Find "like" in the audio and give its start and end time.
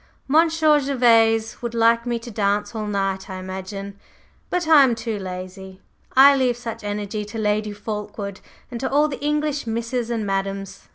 1.75-2.07